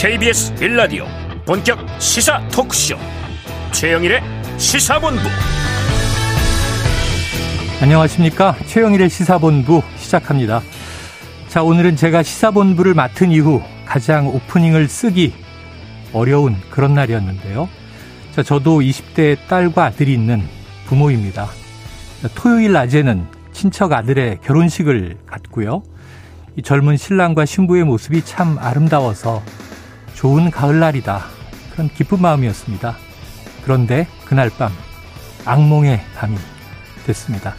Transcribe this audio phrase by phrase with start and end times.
[0.00, 1.04] KBS 빌라디오
[1.44, 2.96] 본격 시사 토크쇼.
[3.70, 4.22] 최영일의
[4.56, 5.20] 시사본부.
[7.82, 8.56] 안녕하십니까?
[8.64, 10.62] 최영일의 시사본부 시작합니다.
[11.48, 15.34] 자 오늘은 제가 시사본부를 맡은 이후 가장 오프닝을 쓰기
[16.14, 17.68] 어려운 그런 날이었는데요.
[18.34, 20.42] 자 저도 20대 딸과 아들이 있는
[20.86, 21.46] 부모입니다.
[22.34, 25.82] 토요일 낮에는 친척 아들의 결혼식을 갔고요.
[26.56, 29.42] 이 젊은 신랑과 신부의 모습이 참 아름다워서
[30.20, 31.24] 좋은 가을날이다.
[31.72, 32.94] 그런 기쁜 마음이었습니다.
[33.64, 34.70] 그런데 그날 밤
[35.46, 36.36] 악몽의 밤이
[37.06, 37.54] 됐습니다.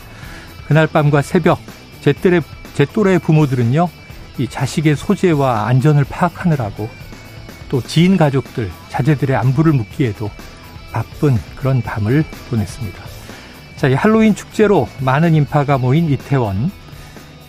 [0.67, 1.59] 그날 밤과 새벽
[2.01, 2.39] 제 또래,
[2.75, 3.89] 제 또래 부모들은요.
[4.37, 6.87] 이 자식의 소재와 안전을 파악하느라고
[7.67, 10.29] 또 지인 가족들, 자제들의 안부를 묻기에도
[10.91, 13.03] 바쁜 그런 밤을 보냈습니다.
[13.75, 16.71] 자, 이 할로윈 축제로 많은 인파가 모인 이태원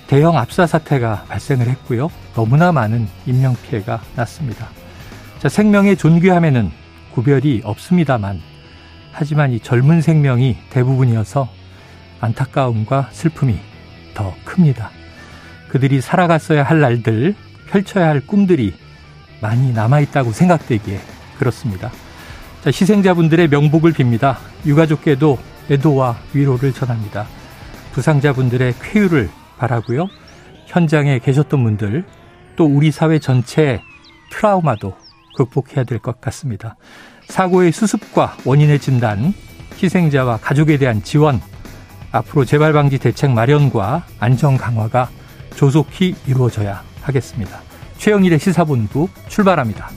[0.07, 2.11] 대형 압사 사태가 발생을 했고요.
[2.35, 4.69] 너무나 많은 인명피해가 났습니다.
[5.43, 6.71] 자, 생명의 존귀함에는
[7.15, 8.41] 구별이 없습니다만,
[9.11, 11.49] 하지만 이 젊은 생명이 대부분이어서
[12.21, 13.59] 안타까움과 슬픔이
[14.15, 14.91] 더 큽니다.
[15.67, 17.35] 그들이 살아갔어야 할 날들,
[17.69, 18.73] 펼쳐야 할 꿈들이
[19.41, 21.01] 많이 남아있다고 생각되기에
[21.41, 21.91] 그렇습니다.
[22.63, 24.37] 자, 희생자분들의 명복을 빕니다.
[24.65, 25.41] 유가족께도
[25.73, 27.27] 애도와 위로를 전합니다.
[27.91, 30.07] 부상자분들의 쾌유를 바라고요.
[30.67, 32.05] 현장에 계셨던 분들
[32.55, 33.81] 또 우리 사회 전체의
[34.31, 35.03] 트라우마도
[35.37, 36.77] 극복해야 될 것 같습니다.
[37.29, 39.33] 사고의 수습과 원인의 진단,
[39.83, 41.41] 희생자와 가족에 대한 지원,
[42.11, 45.09] 앞으로 재발 방지 대책 마련과 안전 강화가
[45.57, 47.61] 조속히 이루어져야 하겠습니다.
[47.99, 49.89] 최영일의 시사본부 출발합니다.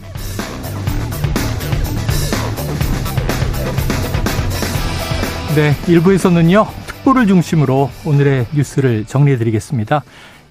[5.56, 6.68] 네, 1부에서는요.
[7.06, 10.04] 촛불을 중심으로 오늘의 뉴스를 정리해드리겠습니다.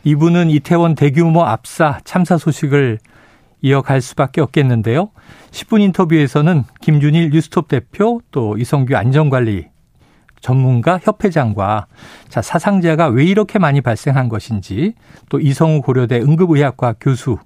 [0.04, 3.00] 이분은 이태원 대규모 압사 참사 소식을
[3.64, 5.08] 이어갈 수밖에 없겠는데요.
[5.50, 9.68] 10분 인터뷰에서는 김준일 뉴스톱 대표 또 이성규 안전관리
[10.42, 11.86] 전문가 협회장과
[12.28, 14.92] 자 사상자가 왜 이렇게 많이 발생한 것인지
[15.30, 17.38] 또 이성우 고려대 응급의학과 교수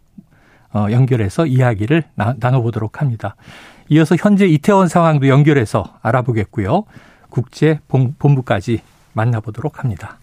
[0.74, 3.36] 어, 연결해서 이야기를 나, 나눠보도록 합니다.
[3.88, 6.82] 이어서 현재 이태원 상황도 연결해서 알아보겠고요.
[7.30, 8.80] 국제 본부까지
[9.12, 10.18] 만나보도록 합니다.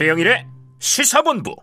[0.00, 0.46] 최영일의
[0.78, 1.54] 시사본부.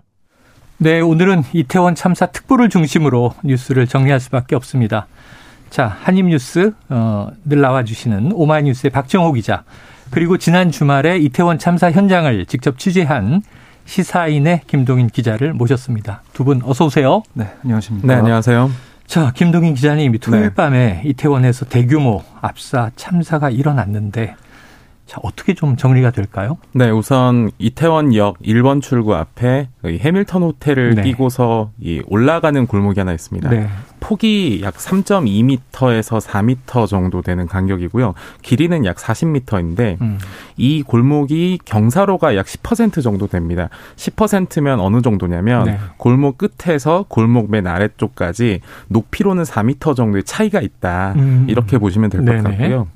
[0.77, 5.07] 네, 오늘은 이태원 참사 특보를 중심으로 뉴스를 정리할 수밖에 없습니다.
[5.71, 9.63] 자, 한입뉴스 어, 늘 나와주시는 오마이뉴스의 박정호 기자
[10.11, 13.41] 그리고 지난 주말에 이태원 참사 현장을 직접 취재한
[13.85, 16.21] 시사인의 김동인 기자를 모셨습니다.
[16.33, 17.23] 두 분 어서 오세요.
[17.33, 18.05] 네, 안녕하십니까.
[18.05, 18.69] 네, 안녕하세요.
[19.07, 20.53] 자, 김동인 기자님, 토요일 네.
[20.53, 24.35] 밤에 이태원에서 대규모 압사 참사가 일어났는데
[25.07, 26.57] 자, 어떻게 좀 정리가 될까요?
[26.73, 31.03] 네, 우선 이태원역 1번 출구 앞에 해밀턴 호텔을 네.
[31.03, 33.49] 끼고서 이 올라가는 골목이 하나 있습니다.
[33.49, 33.69] 네.
[34.07, 38.13] 폭이 약 3.2m에서 4m 정도 되는 간격이고요.
[38.41, 40.17] 길이는 약 40m인데 음.
[40.55, 43.67] 이 골목이 경사로가 약 10% 정도 됩니다.
[43.97, 45.77] 10%면 어느 정도냐면 네.
[45.97, 51.13] 골목 끝에서 골목 맨 아래쪽까지 높이로는 4m 정도의 차이가 있다.
[51.17, 51.45] 음.
[51.49, 52.87] 이렇게 보시면 될 것 같고요.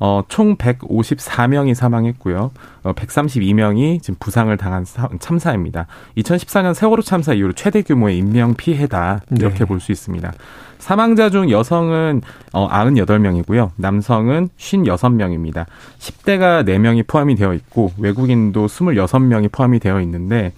[0.00, 2.50] 어, 총 154명이 사망했고요.
[2.86, 4.84] 어, 132명이 지금 부상을 당한
[5.18, 5.88] 참사입니다.
[6.16, 9.64] 2014년 세월호 참사 이후로 최대 규모의 인명 피해다 이렇게 네.
[9.64, 10.32] 볼수 있습니다.
[10.78, 13.70] 사망자 중 여성은 어 98명이고요.
[13.76, 15.66] 남성은 56명입니다.
[15.98, 20.52] 10대가 4명이 포함이 되어 있고 외국인도 26명이 포함이 되어 있는데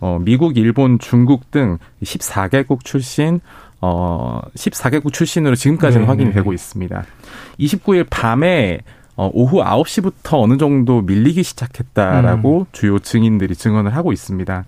[0.00, 3.40] 어 미국, 일본, 중국 등 14개국 출신
[3.82, 6.34] 어 14개국 출신으로 지금까지는 네, 확인이 네.
[6.34, 7.04] 되고 있습니다.
[7.58, 8.80] 29일 밤에
[9.16, 12.64] 어, 오후 9시부터 어느 정도 밀리기 시작했다라고 음.
[12.72, 14.64] 주요 증인들이 증언을 하고 있습니다.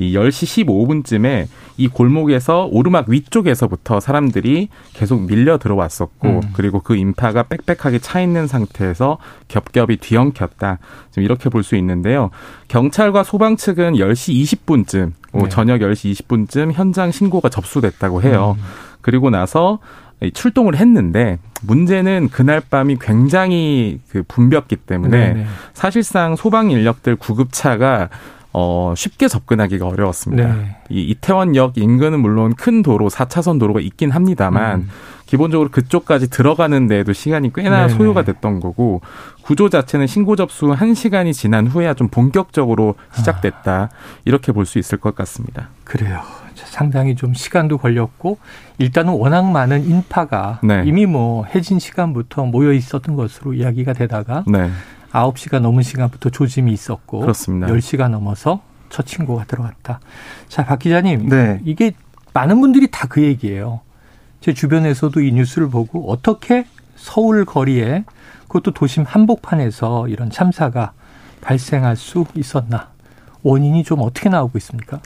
[0.00, 6.40] 이 10시 15분쯤에 이 골목에서 오르막 위쪽에서부터 사람들이 계속 밀려 들어왔었고 음.
[6.52, 9.18] 그리고 그 인파가 빽빽하게 차 있는 상태에서
[9.48, 10.78] 겹겹이 뒤엉켰다.
[11.10, 12.30] 지금 이렇게 볼 수 있는데요.
[12.68, 15.48] 경찰과 소방 측은 10시 20분쯤 네.
[15.48, 18.54] 저녁 10시 20분쯤 현장 신고가 접수됐다고 해요.
[18.56, 18.64] 음.
[19.00, 19.80] 그리고 나서
[20.34, 25.34] 출동을 했는데 문제는 그날 밤이 굉장히 그 붐볐기 때문에 네네.
[25.34, 25.46] 네.
[25.74, 28.08] 사실상 소방 인력들 구급차가
[28.52, 30.54] 어, 쉽게 접근하기가 어려웠습니다.
[30.54, 30.76] 네.
[30.88, 34.88] 이 이태원역 인근은 물론 큰 도로, 4차선 도로가 있긴 합니다만, 음.
[35.26, 37.88] 기본적으로 그쪽까지 들어가는 데에도 시간이 꽤나 네네.
[37.90, 39.02] 소요가 됐던 거고,
[39.42, 43.72] 구조 자체는 신고 접수 1시간이 지난 후에야 좀 본격적으로 시작됐다.
[43.72, 43.88] 아.
[44.24, 45.68] 이렇게 볼 수 있을 것 같습니다.
[45.84, 46.22] 그래요.
[46.66, 48.38] 상당히 좀 시간도 걸렸고
[48.78, 50.82] 일단은 워낙 많은 인파가 네.
[50.86, 54.70] 이미 뭐 해진 시간부터 모여 있었던 것으로 이야기가 되다가 네.
[55.12, 57.66] 9시가 넘은 시간부터 조짐이 있었고 그렇습니다.
[57.68, 58.60] 10시가 넘어서
[58.90, 60.00] 첫 친구가 들어갔다.
[60.48, 61.28] 자, 박 기자님.
[61.28, 61.60] 네.
[61.64, 61.92] 이게
[62.34, 63.80] 많은 분들이 다 그 얘기예요.
[64.40, 66.66] 제 주변에서도 이 뉴스를 보고 어떻게
[66.96, 68.04] 서울 거리에
[68.48, 70.92] 그것도 도심 한복판에서 이런 참사가
[71.40, 72.88] 발생할 수 있었나?
[73.42, 75.00] 원인이 좀 어떻게 나오고 있습니까?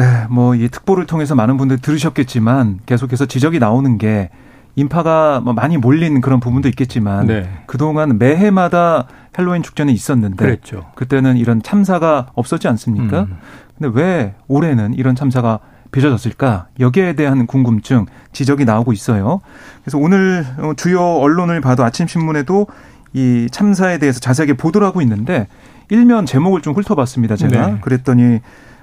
[0.00, 4.30] 네, 뭐 이 특보를 통해서 많은 분들 들으셨겠지만 계속해서 지적이 나오는 게
[4.76, 7.48] 인파가 뭐 많이 몰린 그런 부분도 있겠지만 네.
[7.66, 9.06] 그동안 매해마다
[9.38, 10.86] 헬로윈 축제는 있었는데 그랬죠.
[10.94, 13.22] 그때는 이런 참사가 없었지 않습니까?
[13.22, 13.36] 음.
[13.78, 15.58] 근데 왜 올해는 이런 참사가
[15.92, 16.68] 빚어졌을까?
[16.78, 19.40] 여기에 대한 궁금증, 지적이 나오고 있어요.
[19.82, 22.68] 그래서 오늘 주요 언론을 봐도 아침 신문에도
[23.12, 25.48] 이 참사에 대해서 자세하게 보도를 하고 있는데
[25.88, 27.34] 일면 제목을 좀 훑어봤습니다.
[27.34, 27.78] 제가 네.
[27.80, 28.40] 그랬더니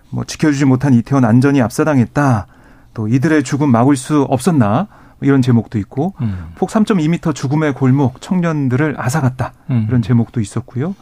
[0.09, 2.47] 뭐 지켜주지 못한 이태원 안전이 압사당했다.
[2.93, 4.87] 또 이들의 죽음 막을 수 없었나?
[5.21, 6.51] 이런 제목도 있고 음.
[6.55, 9.53] 폭 3.2m 죽음의 골목 청년들을 앗아갔다.
[9.71, 9.85] 음.
[9.87, 10.95] 이런 제목도 있었고요.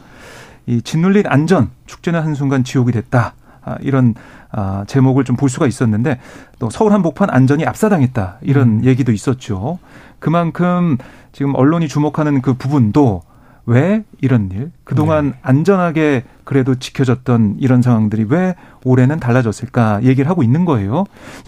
[0.66, 3.34] 이 짓눌린 안전 축제는 한순간 지옥이 됐다.
[3.62, 4.14] 아, 이런
[4.52, 6.18] 아, 제목을 좀 볼 수가 있었는데
[6.58, 8.38] 또 서울 한복판 안전이 압사당했다.
[8.40, 8.84] 이런 음.
[8.84, 9.78] 얘기도 있었죠.
[10.18, 10.96] 그만큼
[11.32, 13.22] 지금 언론이 주목하는 그 부분도
[13.66, 14.70] 왜 이런 일?
[14.84, 15.38] 그동안 네.
[15.42, 18.54] 안전하게 그래도 지켜졌던 이런 상황들이 왜
[18.84, 21.04] 올해는 달라졌을까 얘기를 하고 있는 거예요.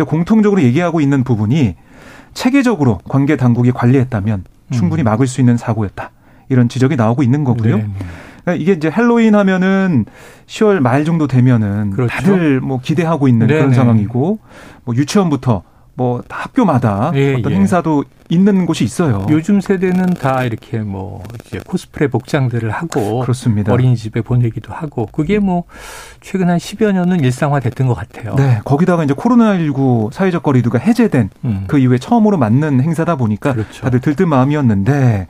[0.06, 1.76] 공통적으로 얘기하고 있는 부분이
[2.34, 5.04] 체계적으로 관계 당국이 관리했다면 충분히 음.
[5.04, 6.10] 막을 수 있는 사고였다.
[6.48, 7.76] 이런 지적이 나오고 있는 거고요.
[7.76, 7.82] 네.
[7.82, 7.94] 네.
[8.42, 10.06] 그러니까 이게 이제 헬로윈 하면은
[10.46, 12.10] 10월 말 정도 되면은 그렇죠.
[12.10, 13.58] 다들 뭐 기대하고 있는 네네.
[13.58, 14.38] 그런 상황이고
[14.84, 15.62] 뭐 유치원부터
[15.98, 17.56] 뭐 학교마다 예, 어떤 예.
[17.56, 19.26] 행사도 있는 곳이 있어요.
[19.30, 23.72] 요즘 세대는 다 이렇게 뭐 이제 코스프레 복장들을 하고 그렇습니다.
[23.72, 25.64] 어린이집에 보내기도 하고 그게 뭐
[26.20, 28.36] 최근 한 10여 년은 일상화됐던 것 같아요.
[28.36, 31.64] 네, 거기다가 이제 코로나19 사회적 거리두기가 해제된 음.
[31.66, 33.82] 그 이후에 처음으로 맞는 행사다 보니까 그렇죠.
[33.82, 35.26] 다들 들뜬 마음이었는데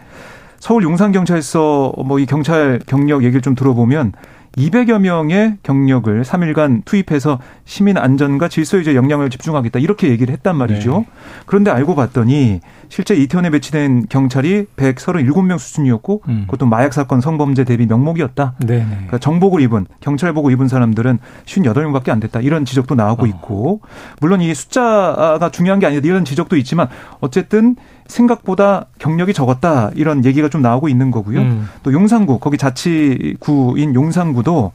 [0.60, 4.12] 서울 용산경찰서 뭐 이 경찰 경력 얘기를 좀 들어보면
[4.58, 11.04] 200여 명의 경력을 3일간 투입해서 시민 안전과 질서 유지에 역량을 집중하겠다 이렇게 얘기를 했단 말이죠.
[11.06, 11.06] 네.
[11.46, 16.44] 그런데 알고 봤더니 실제 이태원에 배치된 경찰이 137명 수준이었고 음.
[16.46, 18.54] 그것도 마약 사건 성범죄 대비 명목이었다.
[18.66, 18.86] 네.
[18.88, 22.40] 그러니까 정복을 입은 경찰복을 입은 사람들은 58명밖에 안 됐다.
[22.40, 23.26] 이런 지적도 나오고 어.
[23.26, 23.80] 있고
[24.20, 26.88] 물론 이 숫자가 중요한 게 아니다 이런 지적도 있지만
[27.20, 27.76] 어쨌든
[28.06, 31.40] 생각보다 경력이 적었다 이런 얘기가 좀 나오고 있는 거고요.
[31.40, 31.68] 음.
[31.82, 34.72] 또 용산구 거기 자치구인 용산구도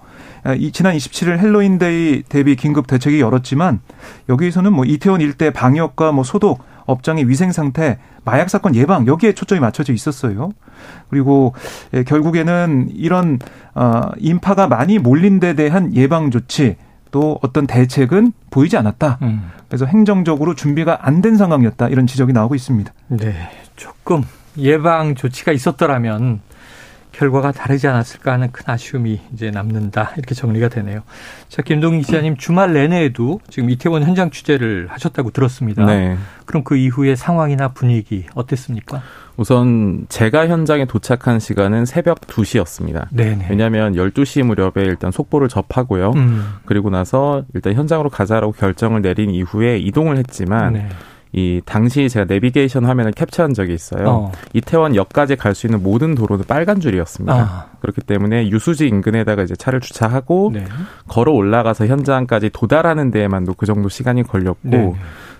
[0.57, 3.79] 이 지난 27일 헬로윈데이 대비 긴급 대책회의 열었지만
[4.29, 9.59] 여기에서는 뭐 이태원 일대 방역과 뭐 소독 업장의 위생 상태, 마약 사건 예방 여기에 초점이
[9.61, 10.51] 맞춰져 있었어요.
[11.09, 11.53] 그리고
[11.93, 13.39] 예, 결국에는 이런
[13.75, 16.75] 어 인파가 많이 몰린 데 대한 예방 조치
[17.11, 19.19] 또 어떤 대책은 보이지 않았다.
[19.21, 19.49] 음.
[19.67, 21.87] 그래서 행정적으로 준비가 안 된 상황이었다.
[21.89, 22.91] 이런 지적이 나오고 있습니다.
[23.09, 23.33] 네.
[23.75, 24.23] 조금
[24.57, 26.41] 예방 조치가 있었더라면
[27.13, 30.11] 결과가 다르지 않았을까 하는 큰 아쉬움이 이제 남는다.
[30.17, 31.01] 이렇게 정리가 되네요.
[31.47, 35.85] 자, 김동희 기자님 주말 내내에도 지금 이태원 현장 취재를 하셨다고 들었습니다.
[35.85, 36.17] 네.
[36.45, 39.01] 그럼 그 이후의 상황이나 분위기 어땠습니까?
[39.37, 43.07] 우선 제가 현장에 도착한 시간은 새벽 2시였습니다.
[43.11, 43.47] 네네.
[43.49, 46.11] 왜냐하면 12시 무렵에 일단 속보를 접하고요.
[46.15, 46.45] 음.
[46.65, 50.89] 그리고 나서 일단 현장으로 가자라고 결정을 내린 이후에 이동을 했지만 네.
[51.33, 54.07] 이 당시 제가 내비게이션 화면을 캡처한 적이 있어요.
[54.07, 54.31] 어.
[54.53, 57.33] 이태원 역까지 갈 수 있는 모든 도로는 빨간 줄이었습니다.
[57.33, 57.65] 아.
[57.81, 60.65] 그렇기 때문에 유수지 인근에다가 이제 차를 주차하고 네.
[61.07, 64.95] 걸어 올라가서 현장까지 도달하는 데에만도 그 정도 시간이 걸렸고 네.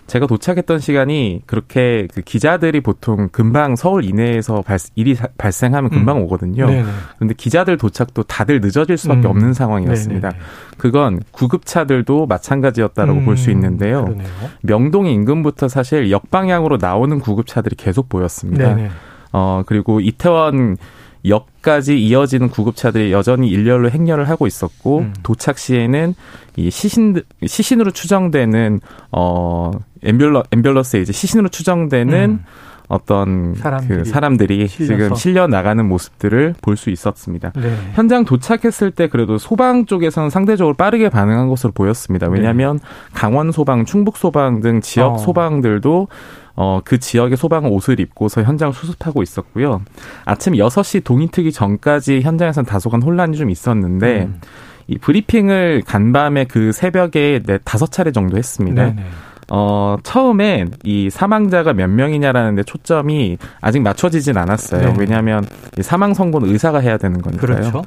[0.07, 6.23] 제가 도착했던 시간이 그렇게 그 기자들이 보통 금방 서울 이내에서 발, 일이 발생하면 금방 음.
[6.23, 6.67] 오거든요.
[6.67, 6.85] 네네.
[7.15, 9.31] 그런데 기자들 도착도 다들 늦어질 수밖에 음.
[9.31, 10.29] 없는 상황이었습니다.
[10.29, 10.43] 네네.
[10.77, 13.25] 그건 구급차들도 마찬가지였다라고 음.
[13.25, 14.05] 볼수 있는데요.
[14.05, 14.27] 그러네요.
[14.61, 18.75] 명동 인근부터 사실 역방향으로 나오는 구급차들이 계속 보였습니다.
[18.75, 18.89] 네네.
[19.31, 20.77] 어 그리고 이태원
[21.25, 25.13] 역까지 이어지는 구급차들이 여전히 일렬로 행렬을 하고 있었고 음.
[25.23, 26.15] 도착 시에는
[26.57, 29.71] 이 시신 시신으로 추정되는 어
[30.03, 32.43] 엠뷸러 엠뷸러스에 이제 시신으로 추정되는 음.
[32.89, 37.53] 어떤 사람들이, 그 사람들이 지금 실려 나가는 모습들을 볼 수 있었습니다.
[37.55, 37.75] 네.
[37.93, 42.27] 현장 도착했을 때 그래도 소방 쪽에서는 상대적으로 빠르게 반응한 것으로 보였습니다.
[42.27, 42.85] 왜냐하면 네.
[43.13, 45.17] 강원 소방, 충북 소방 등 지역 어.
[45.17, 46.09] 소방들도
[46.55, 49.81] 어, 그 지역의 소방 옷을 입고서 현장을 수습하고 있었고요.
[50.25, 54.41] 아침 6시 동이 트기 전까지 현장에서는 다소간 혼란이 좀 있었는데, 음.
[54.87, 58.83] 이 브리핑을 간밤에 그 새벽에 네, 다섯 차례 정도 했습니다.
[58.83, 59.03] 네네.
[59.51, 64.93] 어, 처음에 이 사망자가 몇 명이냐라는 데 초점이 아직 맞춰지진 않았어요.
[64.93, 64.95] 네.
[64.97, 65.45] 왜냐하면
[65.81, 67.55] 사망 선고는 의사가 해야 되는 거니까요.
[67.55, 67.81] 그렇죠.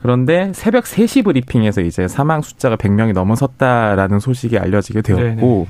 [0.00, 5.66] 그런데 새벽 3시 브리핑에서 이제 사망 숫자가 100명이 넘어섰다라는 소식이 알려지게 되었고 네네.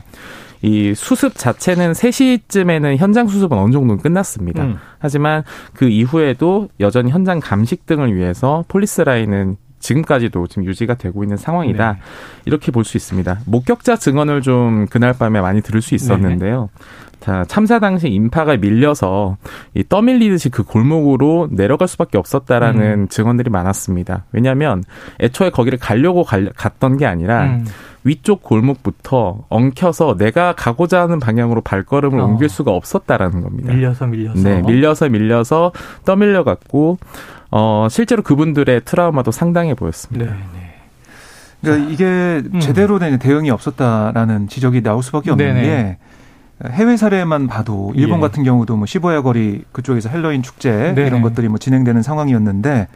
[0.62, 4.64] 이 수습 자체는 3시쯤에는 현장 수습은 어느 정도는 끝났습니다.
[4.64, 4.76] 음.
[4.98, 5.42] 하지만
[5.74, 11.92] 그 이후에도 여전히 현장 감식 등을 위해서 폴리스 라인은 지금까지도 지금 유지가 되고 있는 상황이다.
[11.92, 11.98] 네.
[12.44, 13.40] 이렇게 볼 수 있습니다.
[13.46, 16.68] 목격자 증언을 좀 그날 밤에 많이 들을 수 있었는데요.
[16.78, 16.84] 네.
[17.20, 19.36] 자, 참사 당시 인파가 밀려서
[19.74, 23.08] 이 떠밀리듯이 그 골목으로 내려갈 수밖에 없었다라는 음.
[23.08, 24.24] 증언들이 많았습니다.
[24.32, 24.82] 왜냐하면
[25.20, 27.66] 애초에 거기를 가려고 갈, 갔던 게 아니라 음.
[28.04, 32.24] 위쪽 골목부터 엉켜서 내가 가고자 하는 방향으로 발걸음을 어.
[32.24, 33.72] 옮길 수가 없었다라는 겁니다.
[33.72, 34.40] 밀려서 밀려서.
[34.42, 35.72] 네, 밀려서 밀려서
[36.04, 36.98] 떠밀려 갔고
[37.50, 40.32] 어 실제로 그분들의 트라우마도 상당해 보였습니다.
[40.32, 40.70] 네, 네.
[41.60, 42.04] 그러니까 이게
[42.54, 42.60] 음.
[42.60, 45.62] 제대로 된 대응이 없었다라는 지적이 나올 수밖에 없는 네네.
[45.62, 45.98] 게
[46.70, 48.22] 해외 사례만 봐도 일본 예.
[48.22, 51.06] 같은 경우도 뭐 시부야 거리 그쪽에서 헬로윈 축제 네네.
[51.06, 52.88] 이런 것들이 뭐 진행되는 상황이었는데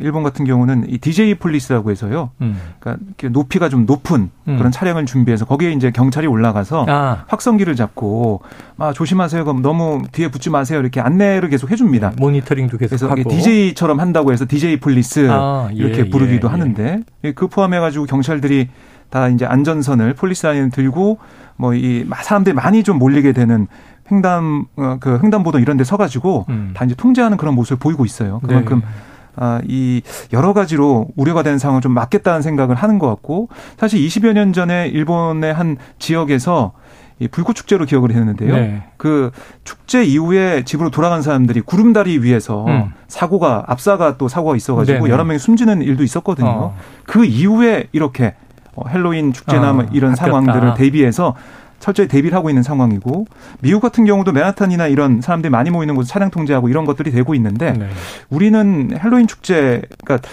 [0.00, 2.30] 일본 같은 경우는 이 DJ 폴리스라고 해서요.
[2.40, 2.58] 음.
[2.80, 4.56] 그러니까 높이가 좀 높은 음.
[4.56, 7.24] 그런 차량을 준비해서 거기에 이제 경찰이 올라가서 아.
[7.28, 8.42] 확성기를 잡고
[8.78, 9.44] 아 조심하세요.
[9.44, 10.80] 그럼 너무 뒤에 붙지 마세요.
[10.80, 12.10] 이렇게 안내를 계속 해줍니다.
[12.10, 13.28] 네, 모니터링도 계속 그래서 하고.
[13.28, 16.52] DJ처럼 한다고 해서 DJ 폴리스 아, 예, 이렇게 부르기도 예, 예.
[16.52, 17.00] 하는데
[17.34, 18.68] 그 포함해가지고 경찰들이
[19.10, 21.18] 다 이제 안전선을 폴리스 라인을 들고
[21.56, 23.66] 뭐 이 사람들이 많이 좀 몰리게 되는
[24.10, 26.72] 횡단 어, 그 횡단보도 이런 데 서가지고 음.
[26.74, 28.40] 다 이제 통제하는 그런 모습을 보이고 있어요.
[28.46, 28.86] 그만큼 네.
[29.36, 33.48] 아, 이 여러 가지로 우려가 되는 상황을 좀 막겠다는 생각을 하는 것 같고
[33.78, 36.72] 사실 20여 년 전에 일본의 한 지역에서
[37.18, 38.54] 이 불꽃 축제로 기억을 했는데요.
[38.54, 38.82] 네.
[38.96, 39.30] 그
[39.64, 42.92] 축제 이후에 집으로 돌아간 사람들이 구름다리 위에서 음.
[43.06, 45.10] 사고가 압사가 또 사고가 있어가지고 네네.
[45.10, 46.48] 여러 명이 숨지는 일도 있었거든요.
[46.48, 46.76] 어.
[47.04, 48.34] 그 이후에 이렇게
[48.74, 50.16] 어, 헬로윈 축제나 어, 이런 바뀌었다.
[50.16, 51.34] 상황들을 대비해서
[51.82, 53.26] 철저히 대비를 하고 있는 상황이고
[53.60, 57.72] 미국 같은 경우도 맨하탄이나 이런 사람들이 많이 모이는 곳 차량 통제하고 이런 것들이 되고 있는데
[57.72, 57.88] 네.
[58.30, 60.28] 우리는 헬로윈 축제 그러니까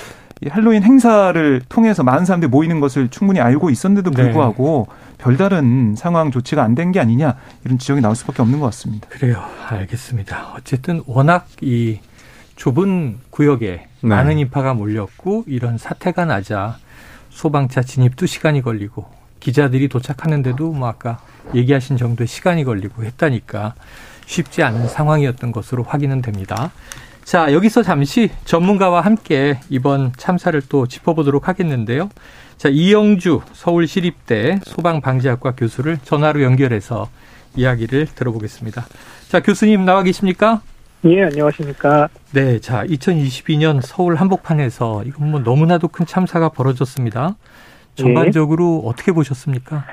[0.56, 4.24] 헬로윈 행사를 통해서 많은 사람들이 모이는 것을 충분히 알고 있었는데도 네.
[4.24, 5.24] 불구하고 네.
[5.24, 9.08] 별다른 상황 조치가 안 된 게 아니냐 이런 지적이 나올 수밖에 없는 것 같습니다.
[9.10, 9.44] 그래요.
[9.68, 10.54] 알겠습니다.
[10.56, 12.00] 어쨌든 워낙 이
[12.58, 14.08] 좁은 구역에 네.
[14.08, 16.78] 많은 인파가 몰렸고 이런 사태가 나자
[17.32, 19.06] 소방차 진입도 시간이 걸리고
[19.40, 21.20] 기자들이 도착하는데도 뭐 아까
[21.56, 23.76] 얘기하신 정도의 시간이 걸리고 했다니까
[24.26, 26.72] 쉽지 않은 상황이었던 것으로 확인은 됩니다.
[27.24, 32.10] 자, 여기서 잠시 전문가와 함께 이번 참사를 또 짚어보도록 하겠는데요.
[32.58, 37.08] 자, 이영주 서울시립대 소방방지학과 교수를 전화로 연결해서
[37.56, 38.86] 이야기를 들어보겠습니다.
[39.28, 40.62] 자, 교수님 나와 계십니까?
[41.06, 42.10] 예, 안녕하십니까.
[42.32, 47.36] 네, 자, 2022년 서울 한복판에서 이건 뭐 너무나도 큰 참사가 벌어졌습니다.
[48.04, 48.90] 전반적으로 예.
[48.90, 49.84] 어떻게 보셨습니까?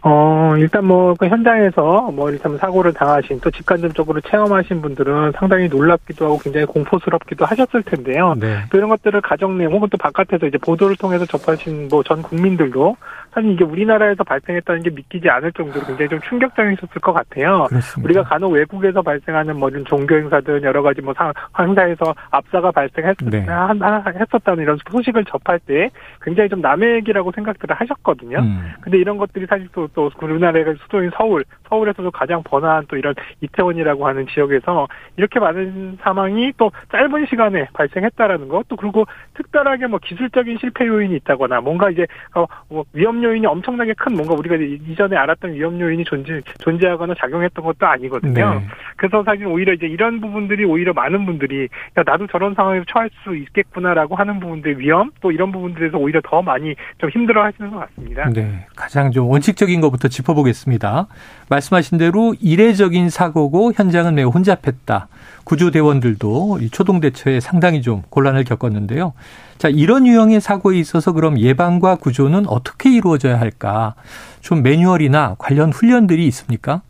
[0.00, 6.24] 어, 일단 뭐, 그 현장에서 뭐, 일단 사고를 당하신 또 직간접적으로 체험하신 분들은 상당히 놀랍기도
[6.24, 8.34] 하고 굉장히 공포스럽기도 하셨을 텐데요.
[8.38, 8.60] 네.
[8.70, 12.96] 또 이런 것들을 가정 내용 혹은 또 바깥에서 이제 보도를 통해서 접하신 뭐 전 국민들도
[13.38, 17.66] 사실 이게 우리나라에서 발생했다는 게 믿기지 않을 정도로 굉장히 좀 충격적이셨을 것 같아요.
[17.68, 18.04] 그렇습니다.
[18.04, 23.46] 우리가 간혹 외국에서 발생하는 뭐 종교 행사든 여러 가지 뭐 상, 행사에서 압사가 발생했, 네.
[23.46, 25.88] 했었다는 이런 소식을 접할 때
[26.22, 28.38] 굉장히 좀 남의 얘기라고 생각들을 하셨거든요.
[28.38, 28.72] 음.
[28.80, 34.08] 근데 이런 것들이 사실 또, 또 우리나라의 수도인 서울, 서울에서도 가장 번화한 또 이런 이태원이라고
[34.08, 39.04] 하는 지역에서 이렇게 많은 사망이 또 짧은 시간에 발생했다라는 것, 또 그리고
[39.34, 44.34] 특별하게 뭐 기술적인 실패 요인이 있다거나 뭔가 이제 어, 뭐 위험 요인이 엄청나게 큰 뭔가
[44.34, 48.54] 우리가 이전에 알았던 위험 요인이 존재 존재하거나 작용했던 것도 아니거든요.
[48.54, 48.66] 네.
[48.96, 53.36] 그래서 사실 오히려 이제 이런 부분들이 오히려 많은 분들이 야 나도 저런 상황에 처할 수
[53.36, 58.30] 있겠구나라고 하는 부분들 위험 또 이런 부분들에서 오히려 더 많이 좀 힘들어하시는 것 같습니다.
[58.30, 61.06] 네, 가장 좀 원칙적인 것부터 짚어보겠습니다.
[61.50, 65.08] 말씀하신 대로 이례적인 사고고 현장은 매우 혼잡했다.
[65.44, 69.14] 구조대원들도 초동 대처에 상당히 좀 곤란을 겪었는데요.
[69.56, 73.94] 자, 이런 유형의 사고에 있어서 그럼 예방과 구조는 어떻게 이루어 져야 할까?
[74.40, 76.82] 좀 매뉴얼이나 관련 훈련들이 있습니까?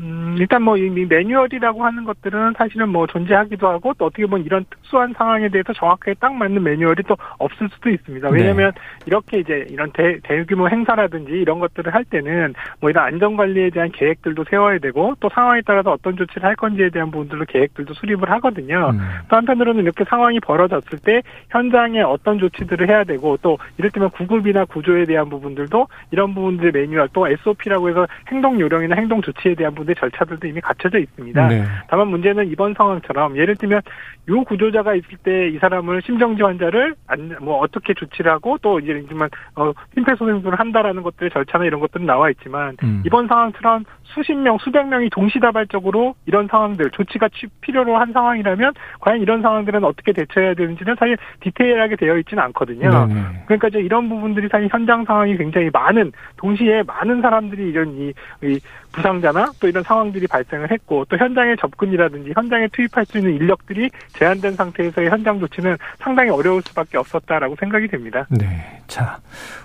[0.00, 4.64] 음, 일단 뭐, 이 매뉴얼이라고 하는 것들은 사실은 뭐 존재하기도 하고 또 어떻게 보면 이런
[4.68, 8.28] 특수한 상황에 대해서 정확하게 딱 맞는 매뉴얼이 또 없을 수도 있습니다.
[8.28, 8.80] 왜냐하면 네.
[9.06, 14.44] 이렇게 이제 이런 대, 대규모 행사라든지 이런 것들을 할 때는 뭐 이런 안전관리에 대한 계획들도
[14.50, 18.90] 세워야 되고 또 상황에 따라서 어떤 조치를 할 건지에 대한 부분들로 계획들도 수립을 하거든요.
[18.92, 19.00] 음.
[19.28, 25.06] 또 한편으로는 이렇게 상황이 벌어졌을 때 현장에 어떤 조치들을 해야 되고 또 이를테면 구급이나 구조에
[25.06, 30.46] 대한 부분들도 이런 부분들 매뉴얼 또 SOP라고 해서 행동 요령이나 행동 조치에 대한 부분 절차들도
[30.46, 31.48] 이미 갖춰져 있습니다.
[31.48, 31.64] 네.
[31.88, 33.80] 다만 문제는 이번 상황처럼 예를 들면
[34.28, 39.04] 요 구조자가 있을 때 이 사람을 심정지 환자를 안, 뭐 어떻게 조치를 하고 또 이제
[39.08, 43.02] 지만 어 심폐소생술을 한다라는 것들의 절차나 이런 것들은 나와 있지만 음.
[43.06, 47.28] 이번 상황처럼 수십 명 수백 명이 동시다발적으로 이런 상황들 조치가
[47.60, 53.06] 필요로 한 상황이라면 과연 이런 상황들은 어떻게 대처해야 되는지는 사실 디테일하게 되어 있지는 않거든요.
[53.06, 53.44] 네네.
[53.46, 58.60] 그러니까 이제 이런 부분들이 사실 현장 상황이 굉장히 많은 동시에 많은 사람들이 이런 이, 이
[58.92, 64.54] 부상자나 또 이런 상황들이 발생을 했고 또 현장의 접근이라든지 현장에 투입할 수 있는 인력들이 제한된
[64.56, 68.26] 상태에서의 현장 조치는 상당히 어려울 수밖에 없었다라고 생각이 됩니다.
[68.30, 68.80] 네.
[68.86, 69.18] 자,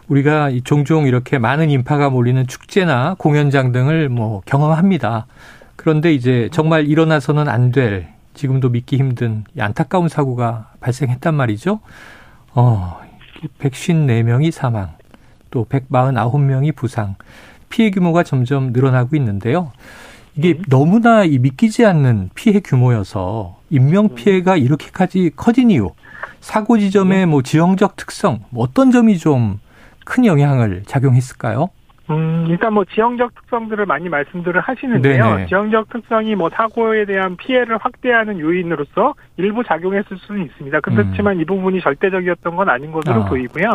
[0.08, 5.25] 우리가 종종 이렇게 많은 인파가 몰리는 축제나 공연장 등을 뭐 경험합니다.
[5.75, 11.79] 그런데 이제 정말 일어나서는 안 될 지금도 믿기 힘든 안타까운 사고가 발생했단 말이죠.
[12.53, 13.00] 어,
[13.60, 14.91] 154명이 사망,
[15.51, 17.15] 또 149명이 부상.
[17.70, 19.72] 피해 규모가 점점 늘어나고 있는데요.
[20.35, 20.61] 이게 네.
[20.67, 24.15] 너무나 믿기지 않는 피해 규모여서 인명 네.
[24.15, 25.91] 피해가 이렇게까지 커진 이유,
[26.39, 27.25] 사고 지점의 네.
[27.25, 29.59] 뭐 지형적 특성, 뭐 어떤 점이 좀
[30.11, 31.69] 큰 영향을 작용했을까요?
[32.15, 35.23] 음, 일단 뭐 지형적 특성들을 많이 말씀들을 하시는데요.
[35.23, 35.45] 네네.
[35.47, 40.79] 지형적 특성이 뭐 사고에 대한 피해를 확대하는 요인으로서 일부 작용했을 수는 있습니다.
[40.81, 41.41] 그렇지만 음.
[41.41, 43.25] 이 부분이 절대적이었던 건 아닌 것으로 아.
[43.25, 43.71] 보이고요.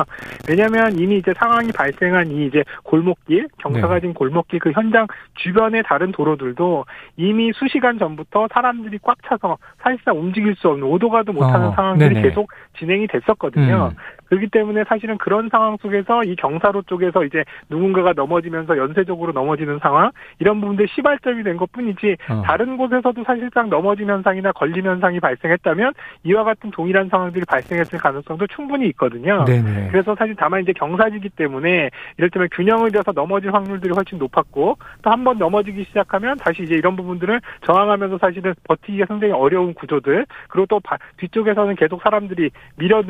[0.48, 4.14] 왜냐하면 이미 이제 상황이 발생한 이 이제 골목길, 경사가 진 네.
[4.14, 6.84] 골목길 그 현장 주변의 다른 도로들도
[7.16, 11.72] 이미 수시간 전부터 사람들이 꽉 차서 사실상 움직일 수 없는 오도가도 못하는 어.
[11.74, 12.28] 상황들이 네네.
[12.28, 13.92] 계속 진행이 됐었거든요.
[13.92, 13.96] 음.
[14.28, 20.10] 그렇기 때문에 사실은 그런 상황 속에서 이 경사로 쪽에서 이제 누군가가 넘어지면서 연쇄적으로 넘어지는 상황
[20.38, 22.42] 이런 부분들 시발점이 된 것뿐이지 어.
[22.44, 25.92] 다른 곳에서도 사실상 넘어진 현상이나 걸림 현상이 발생했다면
[26.24, 29.44] 이와 같은 동일한 상황들이 발생했을 가능성도 충분히 있거든요.
[29.44, 29.88] 네네.
[29.90, 35.24] 그래서 사실 다만 이제 경사지기 때문에 이를테면 균형을 잃어서 넘어질 확률들이 훨씬 높았고 또 한
[35.24, 40.80] 번 넘어지기 시작하면 다시 이제 이런 부분들을 저항하면서 사실은 버티기가 상당히 어려운 구조들 그리고 또
[41.16, 43.02] 뒤쪽에서는 계속 사람들이 밀어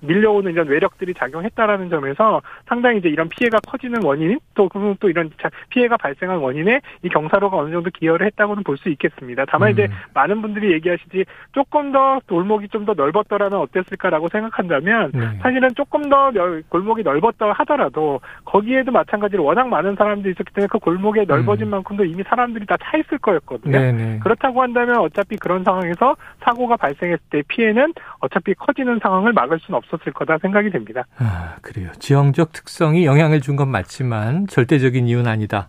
[0.00, 5.30] 밀려 들어오는 이런 외력들이 작용했다라는 점에서 상당히 이제 이런 피해가 커지는 원인 또, 또 이런
[5.70, 9.44] 피해가 발생한 원인에 이 경사로가 어느 정도 기여를 했다고는 볼 수 있겠습니다.
[9.46, 9.72] 다만 음.
[9.72, 15.38] 이제 많은 분들이 얘기하시지 조금 더 골목이 좀 더 넓었더라면 어땠을까라고 생각한다면 네.
[15.40, 16.30] 사실은 조금 더
[16.68, 21.70] 골목이 넓었다 하더라도 거기에도 마찬가지로 워낙 많은 사람들이 있었기 때문에 그 골목에 넓어진 음.
[21.70, 23.72] 만큼도 이미 사람들이 다 차 있을 거였거든요.
[23.78, 23.92] 네네.
[23.92, 24.18] 네.
[24.18, 30.12] 그렇다고 한다면 어차피 그런 상황에서 사고가 발생했을 때 피해는 어차피 커지는 상황을 막을 수는 없었을
[30.12, 31.04] 거 거다 생각이 됩니다.
[31.18, 31.90] 아, 그래요.
[31.98, 35.68] 지형적 특성이 영향을 준 건 맞지만 절대적인 이유는 아니다.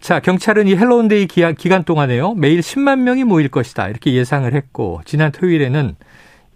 [0.00, 2.34] 자, 경찰은 이 헬로운데이 기간, 기간 동안에요.
[2.34, 3.88] 매일 10만 명이 모일 것이다.
[3.88, 5.94] 이렇게 예상을 했고, 지난 토요일에는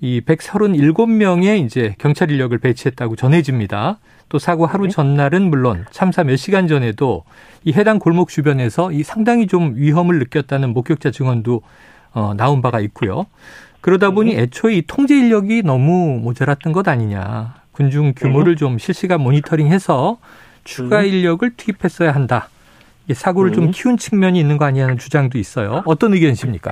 [0.02, 3.98] 이 137명의 이제 경찰 인력을 배치했다고 전해집니다.
[4.28, 4.90] 또 사고 하루 네.
[4.90, 7.24] 전날은 물론 참사 몇 시간 전에도
[7.64, 11.62] 이 해당 골목 주변에서 이 상당히 좀 위험을 느꼈다는 목격자 증언도
[12.12, 13.26] 어, 나온 바가 있고요.
[13.80, 14.42] 그러다 보니 네.
[14.42, 17.54] 애초에 이 통제 인력이 너무 모자랐던 것 아니냐.
[17.72, 18.58] 군중 규모를 네.
[18.58, 20.18] 좀 실시간 모니터링해서
[20.64, 21.08] 추가 네.
[21.08, 22.48] 인력을 투입했어야 한다.
[23.12, 25.82] 사고를 좀 키운 측면이 있는 거 아니냐는 주장도 있어요.
[25.84, 26.70] 어떤 의견이십니까?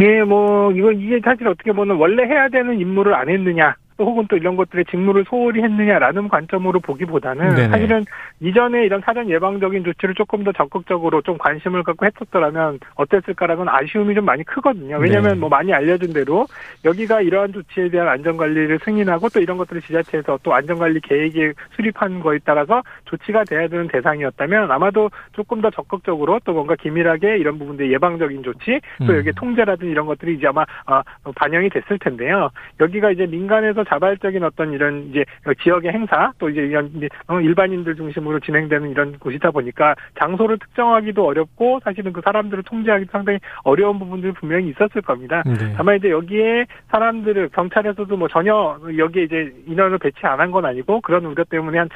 [0.00, 3.76] 예, 뭐, 이거, 이게 사실 어떻게 보면 원래 해야 되는 임무를 안 했느냐.
[3.98, 7.68] 혹은 또 이런 것들의 직무를 소홀히 했느냐라는 관점으로 보기보다는 네네.
[7.68, 8.04] 사실은
[8.40, 14.24] 이전에 이런 사전 예방적인 조치를 조금 더 적극적으로 좀 관심을 갖고 했었더라면 어땠을까라는 아쉬움이 좀
[14.24, 14.98] 많이 크거든요.
[14.98, 15.38] 왜냐하면 네.
[15.38, 16.46] 뭐 많이 알려진 대로
[16.84, 22.38] 여기가 이러한 조치에 대한 안전관리를 승인하고 또 이런 것들을 지자체에서 또 안전관리 계획에 수립한 거에
[22.44, 28.42] 따라서 조치가 돼야 되는 대상이었다면 아마도 조금 더 적극적으로 또 뭔가 기밀하게 이런 부분들 예방적인
[28.42, 29.18] 조치 또 음.
[29.18, 31.02] 여기 통제라든지 이런 것들이 이제 아마 어,
[31.36, 32.50] 반영이 됐을 텐데요.
[32.80, 35.24] 여기가 이제 민간에서 자발적인 어떤 이런 이제
[35.62, 36.90] 지역의 행사 또 이제 이런
[37.26, 43.38] 어, 일반인들 중심으로 진행되는 이런 곳이다 보니까 장소를 특정하기도 어렵고 사실은 그 사람들을 통제하기 상당히
[43.64, 45.42] 어려운 부분들이 분명히 있었을 겁니다.
[45.44, 45.74] 네.
[45.76, 51.00] 다만 이제 여기에 사람들을 경찰에서도 뭐 전혀 여기에 이제 인원을 배치 안 한 건 아니고
[51.00, 51.88] 그런 우려 때문에 한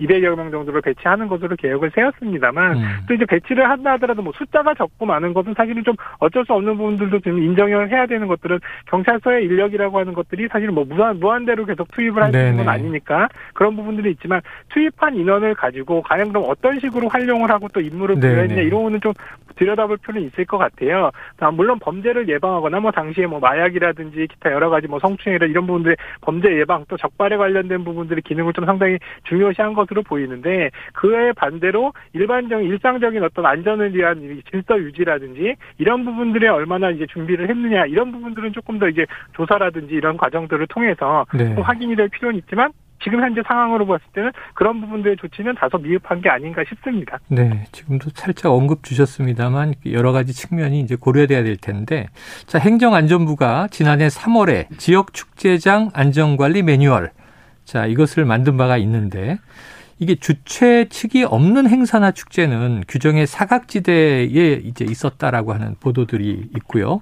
[0.00, 2.82] 200여 어, 명 정도를 배치하는 것으로 계획을 세웠습니다만 음.
[3.08, 6.76] 또 이제 배치를 한다 하더라도 뭐 숫자가 적고 많은 것은 사실은 좀 어쩔 수 없는
[6.76, 11.64] 부분들도 좀 인정을 해야 되는 것들은 경찰서의 인력이라고 하는 것들이 사실 뭐 무한 무한 무한대로
[11.64, 16.44] 계속 투입을 할 수 있는 건 아니니까 그런 부분들이 있지만 투입한 인원을 가지고 과연 그럼
[16.48, 19.12] 어떤 식으로 활용을 하고 또 임무를 부여했냐 이런 거는 좀
[19.56, 21.10] 들여다볼 필요는 있을 것 같아요.
[21.52, 26.48] 물론 범죄를 예방하거나 뭐 당시에 뭐 마약이라든지 기타 여러 가지 뭐 성추행이라 이런 부분들의 범죄
[26.58, 33.22] 예방 또 적발에 관련된 부분들의 기능을 좀 상당히 중요시한 것으로 보이는데 그에 반대로 일반적인 일상적인
[33.22, 38.88] 어떤 안전을 위한 질서 유지라든지 이런 부분들에 얼마나 이제 준비를 했느냐 이런 부분들은 조금 더
[38.88, 41.54] 이제 조사라든지 이런 과정들을 통해서 네.
[41.54, 46.30] 확인이 될 필요는 있지만 지금 현재 상황으로 봤을 때는 그런 부분들의 조치는 다소 미흡한 게
[46.30, 47.18] 아닌가 싶습니다.
[47.28, 52.08] 네, 지금도 살짝 언급 주셨습니다만 여러 가지 측면이 이제 고려돼야 될 텐데,
[52.46, 57.10] 자 행정안전부가 지난해 3월에 지역 축제장 안전관리 매뉴얼,
[57.64, 59.38] 자 이것을 만든 바가 있는데
[59.98, 67.00] 이게 주최 측이 없는 행사나 축제는 규정의 사각지대에 이제 있었다라고 하는 보도들이 있고요.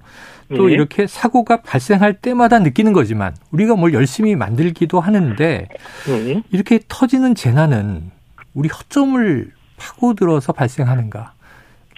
[0.54, 0.74] 또 네.
[0.74, 5.68] 이렇게 사고가 발생할 때마다 느끼는 거지만 우리가 뭘 열심히 만들기도 하는데
[6.06, 6.42] 네.
[6.50, 8.10] 이렇게 터지는 재난은
[8.54, 11.32] 우리 허점을 파고들어서 발생하는가?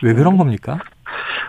[0.03, 0.79] 왜 그런 겁니까?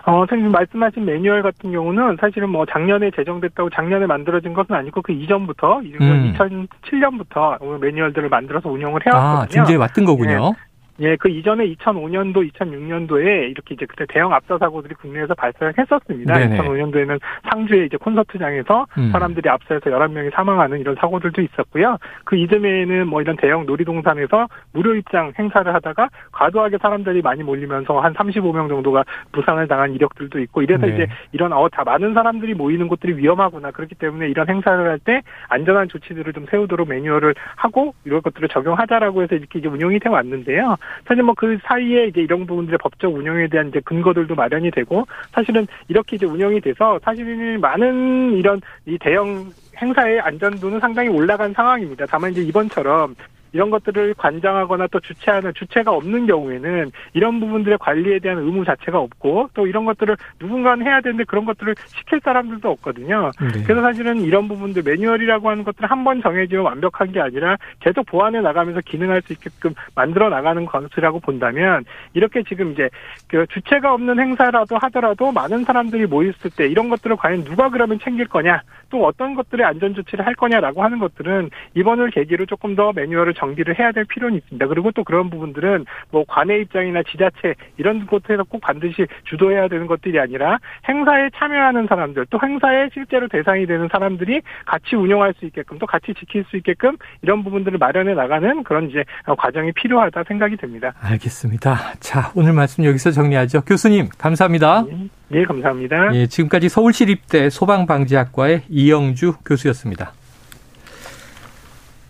[0.06, 5.12] 어, 선생님 말씀하신 매뉴얼 같은 경우는 사실은 뭐 작년에 제정됐다고 작년에 만들어진 것은 아니고 그
[5.12, 6.32] 이전부터 음.
[6.32, 9.42] 2007년부터 매뉴얼들을 만들어서 운영을 해왔거든요.
[9.42, 10.30] 아, 진짜 왔던 거군요.
[10.30, 10.56] 네.
[11.00, 16.34] 예, 그 이전에 2005년도, 2006년도에 이렇게 이제 그때 대형 압사 사고들이 국내에서 발생했었습니다.
[16.34, 16.58] 네네.
[16.58, 19.10] 2005년도에는 상주의 이제 콘서트장에서 음.
[19.12, 21.98] 사람들이 압사해서 11명이 사망하는 이런 사고들도 있었고요.
[22.24, 28.14] 그 이듬해에는 뭐 이런 대형 놀이동산에서 무료 입장 행사를 하다가 과도하게 사람들이 많이 몰리면서 한
[28.14, 30.94] 35명 정도가 부상을 당한 이력들도 있고 이래서 네.
[30.94, 33.70] 이제 이런 어 다 많은 사람들이 모이는 곳들이 위험하구나.
[33.72, 39.22] 그렇기 때문에 이런 행사를 할 때 안전한 조치들을 좀 세우도록 매뉴얼을 하고 이런 것들을 적용하자라고
[39.22, 40.76] 해서 이렇게 이제 운영이 돼 왔는데요.
[41.06, 45.66] 사실 뭐 그 사이에 이제 이런 부분들의 법적 운영에 대한 이제 근거들도 마련이 되고 사실은
[45.86, 52.06] 이렇게 이제 운영이 돼서 사실은 많은 이런 이 대형 행사의 안전도는 상당히 올라간 상황입니다.
[52.08, 53.14] 다만 이제 이번처럼
[53.52, 59.50] 이런 것들을 관장하거나 또 주체하는 주체가 없는 경우에는 이런 부분들의 관리에 대한 의무 자체가 없고
[59.54, 63.30] 또 이런 것들을 누군가는 해야 되는데 그런 것들을 시킬 사람들도 없거든요.
[63.40, 63.62] 네.
[63.64, 68.40] 그래서 사실은 이런 부분들 매뉴얼이라고 하는 것들을 한 번 정해지면 완벽한 게 아니라 계속 보완해
[68.40, 72.88] 나가면서 기능할 수 있게끔 만들어 나가는 것이라고 본다면 이렇게 지금 이제
[73.26, 78.28] 그 주체가 없는 행사라도 하더라도 많은 사람들이 모였을 때 이런 것들을 과연 누가 그러면 챙길
[78.28, 83.34] 거냐 또 어떤 것들의 안전 조치를 할 거냐라고 하는 것들은 이번을 계기로 조금 더 매뉴얼을
[83.36, 84.66] 정비를 해야 될 필요는 있습니다.
[84.66, 90.18] 그리고 또 그런 부분들은 뭐 관내 입장이나 지자체 이런 곳에서 꼭 반드시 주도해야 되는 것들이
[90.18, 95.86] 아니라 행사에 참여하는 사람들 또 행사에 실제로 대상이 되는 사람들이 같이 운영할 수 있게끔 또
[95.86, 99.04] 같이 지킬 수 있게끔 이런 부분들을 마련해 나가는 그런 이제
[99.38, 100.92] 과정이 필요하다 생각이 됩니다.
[101.00, 101.94] 알겠습니다.
[102.00, 103.62] 자, 오늘 말씀 여기서 정리하죠.
[103.62, 104.84] 교수님, 감사합니다.
[104.88, 106.14] 네, 네 감사합니다.
[106.14, 110.12] 예, 지금까지 서울시립대 소방방지학과의 이영주 교수였습니다.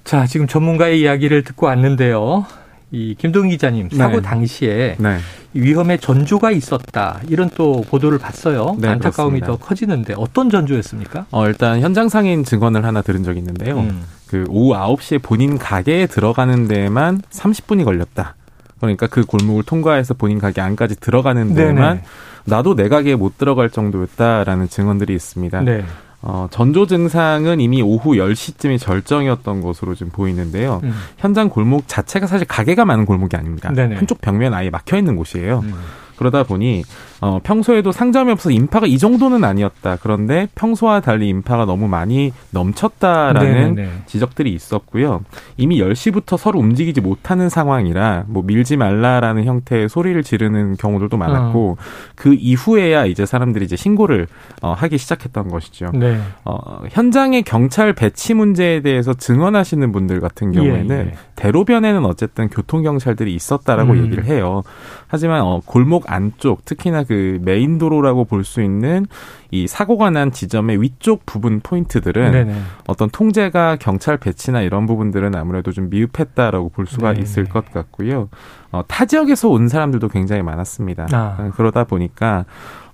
[0.06, 2.46] 자, 지금 전문가의 이야기를 듣고 왔는데요.
[2.92, 4.22] 이 김동 기자님 사고 네.
[4.22, 5.18] 당시에 네.
[5.52, 8.76] 위험의 전조가 있었다 이런 또 보도를 봤어요.
[8.78, 9.46] 네, 안타까움이 그렇습니다.
[9.46, 11.26] 더 커지는데 어떤 전조였습니까?
[11.32, 13.80] 어, 일단 현장 상인 증언을 하나 들은 적이 있는데요.
[13.80, 14.04] 음.
[14.28, 18.36] 그 오후 9시에 본인 가게에 들어가는 데에만 30분이 걸렸다.
[18.78, 22.04] 그러니까 그 골목을 통과해서 본인 가게 안까지 들어가는 데에만 네네.
[22.44, 25.62] 나도 내 가게에 못 들어갈 정도였다라는 증언들이 있습니다.
[25.62, 25.84] 네.
[26.22, 30.80] 어, 전조 증상은 이미 오후 10시쯤이 절정이었던 것으로 지금 보이는데요.
[30.82, 30.92] 음.
[31.18, 33.72] 현장 골목 자체가 사실 가게가 많은 골목이 아닙니다.
[33.72, 33.96] 네네.
[33.96, 35.60] 한쪽 벽면 아예 막혀 있는 곳이에요.
[35.64, 35.74] 음.
[36.16, 36.82] 그러다 보니
[37.20, 39.96] 어, 평소에도 상점이 없어서 인파가 이 정도는 아니었다.
[40.02, 43.90] 그런데 평소와 달리 인파가 너무 많이 넘쳤다라는 네네.
[44.06, 45.22] 지적들이 있었고요.
[45.56, 51.82] 이미 10시부터 서로 움직이지 못하는 상황이라 뭐 밀지 말라라는 형태의 소리를 지르는 경우들도 많았고 어.
[52.14, 54.26] 그 이후에야 이제 사람들이 이제 신고를
[54.62, 55.90] 어, 하기 시작했던 것이죠.
[55.94, 56.20] 네.
[56.44, 61.14] 어, 현장의 경찰 배치 문제에 대해서 증언하시는 분들 같은 경우에는 예, 예.
[61.36, 64.04] 대로변에는 어쨌든 교통 경찰들이 있었다라고 음.
[64.04, 64.62] 얘기를 해요.
[65.08, 69.06] 하지만 어, 골목 안쪽 특히나 그 메인 도로라고 볼 수 있는
[69.50, 72.54] 이 사고가 난 지점의 위쪽 부분 포인트들은 네네.
[72.86, 77.22] 어떤 통제가 경찰 배치나 이런 부분들은 아무래도 좀 미흡했다라고 볼 수가 네네.
[77.22, 78.28] 있을 것 같고요.
[78.72, 81.06] 어, 타 지역에서 온 사람들도 굉장히 많았습니다.
[81.12, 81.50] 아.
[81.56, 82.44] 그러다 보니까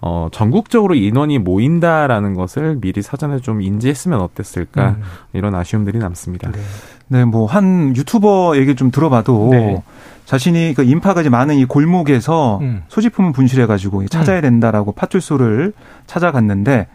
[0.01, 5.03] 어, 전국적으로 인원이 모인다라는 것을 미리 사전에 좀 인지했으면 어땠을까 음.
[5.33, 6.51] 이런 아쉬움들이 남습니다.
[6.51, 6.61] 네.
[7.09, 9.83] 네, 뭐 한 유튜버 얘기 좀 들어봐도 네.
[10.33, 12.85] 자신이 그 인파가 이제 많은 이 골목에서 음.
[12.89, 14.41] 소지품을 분실해가지고 찾아야 음.
[14.41, 15.75] 된다라고 파출소를
[16.07, 16.87] 찾아갔는데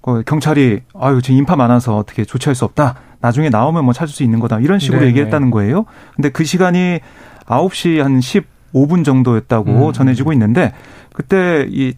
[0.00, 2.94] 그 경찰이 아유 지금 인파 많아서 어떻게 조치할 수 없다.
[3.18, 4.60] 나중에 나오면 뭐 찾을 수 있는 거다.
[4.60, 5.08] 이런 식으로 네네.
[5.08, 5.86] 얘기했다는 거예요.
[6.14, 7.00] 근데 그 시간이
[7.46, 9.92] 9시 한 15분 정도였다고 음.
[9.92, 10.72] 전해지고 있는데
[11.12, 11.94] 그때 이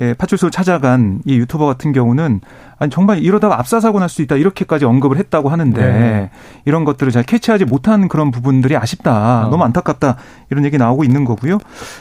[0.00, 2.40] 예, 파출소를 찾아간 이 유튜버 같은 경우는
[2.78, 6.30] 아니 정말 이러다가 압사 사고 날 수 있다 이렇게까지 언급을 했다고 하는데 네.
[6.64, 9.46] 이런 것들을 잘 캐치하지 못한 그런 부분들이 아쉽다.
[9.46, 9.50] 어.
[9.50, 10.16] 너무 안타깝다.
[10.50, 11.58] 이런 얘기 나오고 있는 거고요.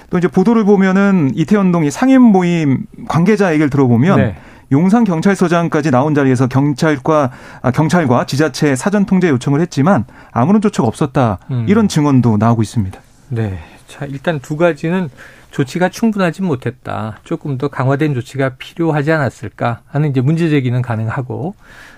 [0.10, 4.36] 또 이제 보도를 보면은 이태원동이 상임 모임 관계자 얘기를 들어보면 네.
[4.72, 11.40] 용산 경찰서장까지 나온 자리에서 경찰과 아, 경찰과 지자체 사전 통제 요청을 했지만 아무런 조처가 없었다.
[11.52, 11.66] 음.
[11.68, 12.98] 이런 증언도 나오고 있습니다.
[13.30, 13.60] 네.
[13.92, 15.10] 자, 일단 두 가지는
[15.52, 17.20] 조치가 충분하지 못했다.
[17.26, 21.56] 조금 더 강화된 조치가 필요하지 않았을까 하는 이제 문제 제기는 가능하고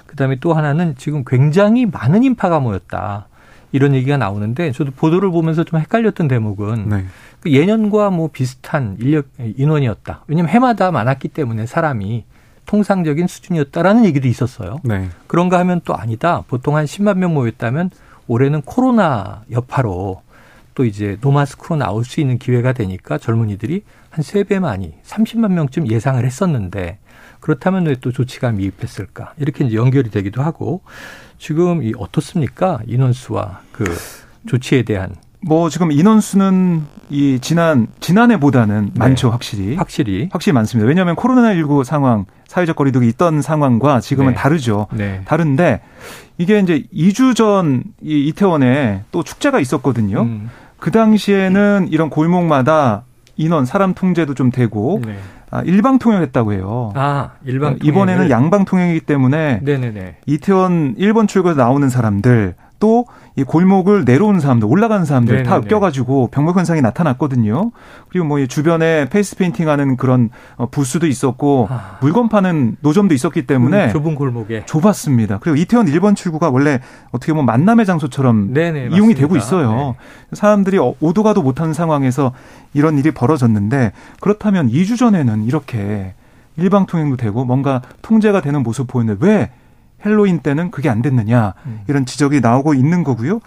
[0.07, 3.27] 그다음에 또 하나는 지금 굉장히 많은 인파가 모였다.
[3.71, 7.05] 이런 얘기가 나오는데 저도 보도를 보면서 좀 헷갈렸던 대목은 네.
[7.41, 10.23] 그 예년과 뭐 비슷한 인력 인원이었다.
[10.27, 12.25] 왜냐하면 해마다 많았기 때문에 사람이
[12.65, 14.77] 통상적인 수준이었다라는 얘기도 있었어요.
[14.83, 15.09] 네.
[15.27, 16.43] 그런가 하면 또 아니다.
[16.47, 17.91] 보통 한 10만 명 모였다면
[18.27, 20.22] 올해는 코로나 여파로
[20.75, 25.87] 또 이제 노마스크로 나올 수 있는 기회가 되니까 젊은이들이 한 세 배 많이 30만 명쯤
[25.89, 26.99] 예상을 했었는데
[27.39, 29.33] 그렇다면 왜 또 조치가 미흡했을까?
[29.37, 30.81] 이렇게 이제 연결이 되기도 하고
[31.37, 32.79] 지금 이 어떻습니까?
[32.87, 33.83] 인원수와 그
[34.47, 38.91] 조치에 대한 뭐 지금 인원수는 이 지난 지난해보다는 네.
[38.95, 40.87] 많죠 확실히 확실히 확실히 많습니다.
[40.87, 44.35] 왜냐하면 코로나19 상황 사회적 거리두기 있던 상황과 지금은 네.
[44.37, 44.87] 다르죠.
[44.93, 45.21] 네.
[45.25, 45.81] 다른데
[46.37, 50.21] 이게 이제 2주 전 이 이태원에 또 축제가 있었거든요.
[50.21, 50.49] 음.
[50.83, 53.03] 그 당시에는 이런 골목마다
[53.37, 55.15] 인원 사람 통제도 좀 되고 네.
[55.49, 56.91] 아, 일방 통행했다고 해요.
[56.93, 57.87] 아, 일방 통행.
[57.87, 60.17] 이번에는 양방 통행이기 때문에 네네네.
[60.25, 65.49] 이태원 1번 출구에서 나오는 사람들 또 이 골목을 내려오는 사람들, 올라가는 사람들 네네네.
[65.49, 67.71] 다 껴가지고 병목 현상이 나타났거든요.
[68.09, 71.97] 그리고 뭐 주변에 페이스 페인팅하는 그런 어, 부스도 있었고 아.
[72.01, 75.39] 물건 파는 노점도 있었기 때문에 음, 좁은 골목에 좁았습니다.
[75.39, 76.79] 그리고 이태원 1번 출구가 원래
[77.11, 79.19] 어떻게 보면 만남의 장소처럼 네네, 이용이 맞습니다.
[79.21, 79.95] 되고 있어요.
[80.29, 80.35] 네.
[80.35, 82.33] 사람들이 어, 오도 가도 못하는 상황에서
[82.75, 86.13] 이런 일이 벌어졌는데 그렇다면 2주 전에는 이렇게
[86.55, 89.49] 일방 통행도 되고 뭔가 통제가 되는 모습 보이는데 왜
[90.05, 91.81] 헬로윈 때는 그게 안 됐느냐 음.
[91.87, 93.39] 이런 지적이 나오고 있는 거고요.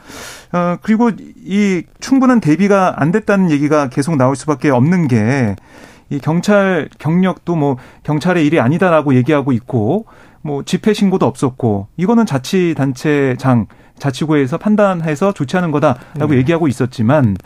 [0.52, 1.10] 어 그리고
[1.44, 5.56] 이 충분한 대비가 안 됐다는 얘기가 계속 나올 수밖에 없는 게
[6.08, 10.06] 이 경찰 경력도 뭐 경찰의 일이 아니다라고 얘기하고 있고
[10.42, 13.66] 뭐 집회 신고도 없었고 이거는 자치단체장
[13.98, 16.36] 자치구에서 판단해서 조치하는 거다라고 네.
[16.36, 17.36] 얘기하고 있었지만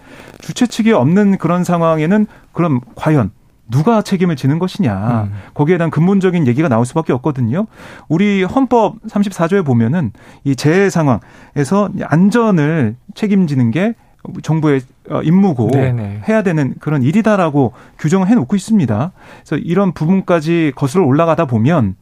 [0.40, 3.30] 주최 측이 없는 그런 상황에는 그럼 과연
[3.70, 5.28] 누가 책임을 지는 것이냐.
[5.30, 5.32] 음.
[5.54, 7.66] 거기에 대한 근본적인 얘기가 나올 수밖에 없거든요.
[8.08, 10.12] 우리 헌법 34조에 보면은
[10.44, 13.94] 이 재해 상황에서 안전을 책임지는 게
[14.42, 16.22] 정부의 어, 임무고 네네.
[16.28, 19.12] 해야 되는 그런 일이다라고 규정을 해놓고 있습니다.
[19.44, 21.96] 그래서 이런 부분까지 거슬러 올라가다 보면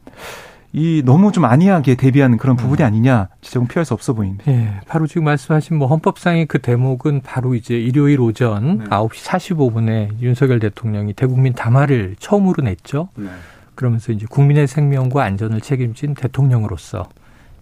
[0.71, 2.85] 이 너무 좀 안이하게 대비한 그런 부분이 음.
[2.85, 4.43] 아니냐 지적은 피할 수 없어 보입니다.
[4.51, 8.85] 예, 바로 지금 말씀하신 뭐 헌법상의 그 대목은 바로 이제 일요일 오전 네.
[8.85, 13.09] 9시 45분에 윤석열 대통령이 대국민 담화를 처음으로 냈죠.
[13.15, 13.29] 네.
[13.73, 17.07] 그러면서 이제 국민의 생명과 안전을 책임진 대통령으로서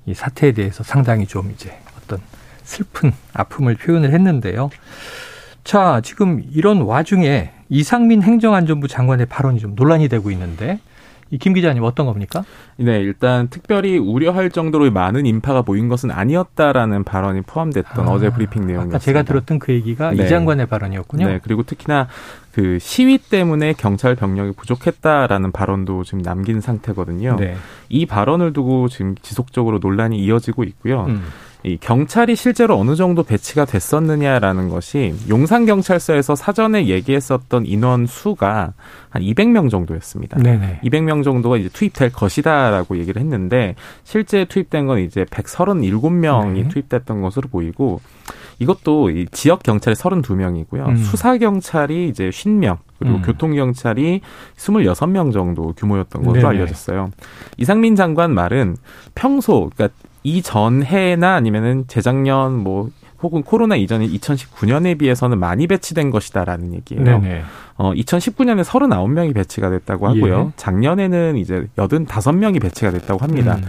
[0.05, 2.19] 이 사태에 대해서 상당히 좀 이제 어떤
[2.63, 4.69] 슬픈 아픔을 표현을 했는데요.
[5.63, 10.79] 자, 지금 이런 와중에 이상민 행정안전부 장관의 발언이 좀 논란이 되고 있는데
[11.31, 12.43] 이김 기자님 어떤 겁니까?
[12.77, 18.67] 네, 일단 특별히 우려할 정도로 많은 인파가 모인 것은 아니었다라는 발언이 포함됐던 아, 어제 브리핑
[18.67, 18.99] 내용이었습니다.
[18.99, 20.25] 제가 들었던 그 얘기가 네.
[20.25, 21.27] 이 장관의 발언이었군요.
[21.27, 22.07] 네, 그리고 특히나
[22.51, 27.35] 그 시위 때문에 경찰 병력이 부족했다라는 발언도 지금 남긴 상태거든요.
[27.39, 27.55] 네.
[27.89, 31.05] 이 발언을 두고 지금 지속적으로 논란이 이어지고 있고요.
[31.05, 31.23] 음.
[31.67, 38.73] 이 경찰이 실제로 어느 정도 배치가 됐었느냐라는 것이 용산 경찰서에서 사전에 얘기했었던 인원 수가
[39.09, 40.37] 한 200명 정도였습니다.
[40.37, 40.79] 네네.
[40.83, 43.75] 200명 정도가 이제 투입될 것이다라고 얘기를 했는데
[44.05, 46.67] 실제 투입된 건 이제 137명이 네.
[46.69, 47.99] 투입됐던 것으로 보이고
[48.59, 50.87] 이것도 이 지역 경찰이 32명이고요.
[50.87, 50.97] 음.
[50.97, 53.21] 수사 경찰이 이제 50명, 그리고 음.
[53.21, 54.21] 교통 경찰이
[54.55, 56.47] 26명 정도 규모였던 것으로 네네.
[56.47, 57.11] 알려졌어요.
[57.57, 58.77] 이상민 장관 말은
[59.13, 59.95] 평소 그러니까
[60.27, 62.89] 이전 해나 아니면은 재작년 뭐
[63.21, 67.03] 혹은 코로나 이전인 2019년에 비해서는 많이 배치된 것이다라는 얘기예요.
[67.03, 67.43] 네네.
[67.77, 70.47] 어 2019년에 39명이 배치가 됐다고 하고요.
[70.49, 70.53] 예.
[70.57, 73.55] 작년에는 이제 85명이 배치가 됐다고 합니다.
[73.55, 73.63] 음.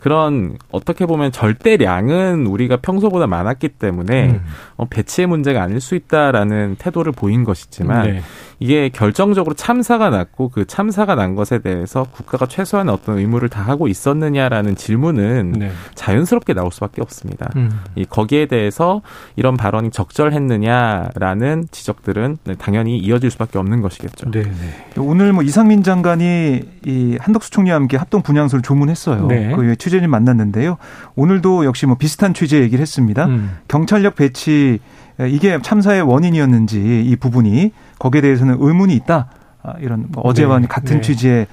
[0.00, 4.40] 그런 어떻게 보면 절대량은 우리가 평소보다 많았기 때문에 음.
[4.76, 8.22] 어, 배치의 문제가 아닐 수 있다라는 태도를 보인 것이지만 네.
[8.62, 14.76] 이게 결정적으로 참사가 났고 그 참사가 난 것에 대해서 국가가 최소한의 어떤 의무를 다하고 있었느냐라는
[14.76, 15.72] 질문은 네.
[15.96, 17.50] 자연스럽게 나올 수밖에 없습니다.
[17.56, 17.70] 음.
[17.96, 19.02] 이 거기에 대해서
[19.34, 24.30] 이런 발언이 적절했느냐라는 지적들은 당연히 이어질 수밖에 없는 것이겠죠.
[24.30, 24.52] 네, 네.
[24.96, 29.26] 오늘 뭐 이상민 장관이 이 한덕수 총리와 함께 합동 분향소를 조문했어요.
[29.26, 29.56] 네.
[29.56, 30.78] 그 취재진 만났는데요.
[31.16, 33.26] 오늘도 역시 뭐 비슷한 취재 얘기를 했습니다.
[33.26, 33.58] 음.
[33.66, 34.78] 경찰력 배치
[35.28, 37.72] 이게 참사의 원인이었는지 이 부분이
[38.02, 39.28] 거기에 대해서는 의문이 있다.
[39.62, 40.66] 아, 이런 뭐 어제와 네.
[40.66, 41.00] 같은 네.
[41.02, 41.46] 취지의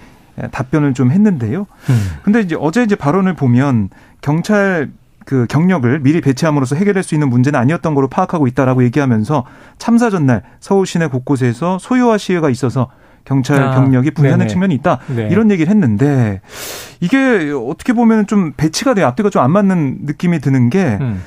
[0.50, 1.68] 답변을 좀 했는데요.
[1.90, 2.10] 음.
[2.24, 3.90] 근데 이제 어제 이제 발언을 보면
[4.22, 4.90] 경찰
[5.26, 9.46] 그 경력을 미리 배치함으로써 해결할 수 있는 문제는 아니었던 걸로 파악하고 있다라고 얘기하면서
[9.78, 12.90] 참사 전날 서울 시내 곳곳에서 소요와 시위가 있어서
[13.26, 15.28] 경찰 아, 경력이 분산된 측면이 있다 네.
[15.30, 16.42] 이런 얘기를 했는데
[17.00, 21.22] 이게 어떻게 보면 좀 배치가 돼 앞뒤가 좀 안 맞는 느낌이 드는 게 음.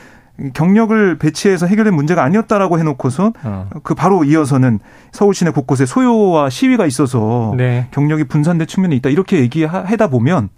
[0.54, 3.68] 경력을 배치해서 해결된 문제가 아니었다라고 해놓고서 어.
[3.82, 4.80] 그 바로 이어서는
[5.12, 7.86] 서울 시내 곳곳에 소요와 시위가 있어서 네.
[7.90, 10.48] 경력이 분산된 측면이 있다 이렇게 얘기하다 보면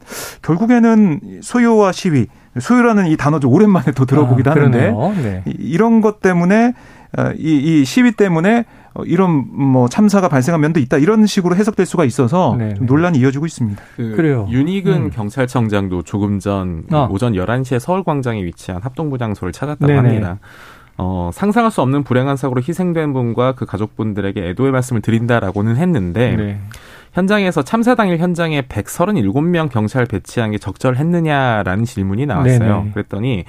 [0.42, 2.27] 결국에는 소요와 시위
[2.59, 5.42] 수요라는 이 단어 좀 오랜만에 또 들어보기도 아, 하는데 네.
[5.47, 6.73] 이런 것 때문에
[7.16, 8.64] 어, 이, 이 시위 때문에 어,
[9.07, 12.74] 이런 뭐 참사가 발생한 면도 있다 이런 식으로 해석될 수가 있어서 네, 네.
[12.80, 13.83] 논란이 이어지고 있습니다.
[13.96, 14.46] 그 그래요.
[14.50, 15.11] 윤희근 음.
[15.11, 17.09] 경찰청장도 조금 전 아.
[17.11, 19.96] 오전 11시에 서울광장에 위치한 합동부 장소를 찾았다고 네네.
[19.98, 20.38] 합니다.
[20.96, 26.61] 어, 상상할 수 없는 불행한 사고로 희생된 분과 그 가족분들에게 애도의 말씀을 드린다라고는 했는데 네.
[27.14, 32.59] 현장에서 참사 당일 현장에 137명 경찰 배치한 게 적절했느냐라는 질문이 나왔어요.
[32.59, 32.90] 네네.
[32.92, 33.44] 그랬더니